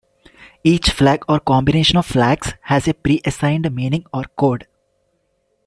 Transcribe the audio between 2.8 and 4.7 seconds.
a preassigned meaning or "code".